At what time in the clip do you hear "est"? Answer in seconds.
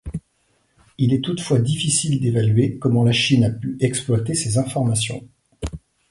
1.13-1.21